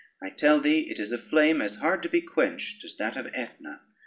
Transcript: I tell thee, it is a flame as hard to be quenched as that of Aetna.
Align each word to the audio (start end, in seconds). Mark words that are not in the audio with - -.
I 0.19 0.31
tell 0.31 0.59
thee, 0.59 0.89
it 0.89 0.99
is 0.99 1.11
a 1.11 1.19
flame 1.19 1.61
as 1.61 1.75
hard 1.75 2.01
to 2.01 2.09
be 2.09 2.21
quenched 2.21 2.83
as 2.83 2.95
that 2.95 3.15
of 3.15 3.27
Aetna. 3.35 3.81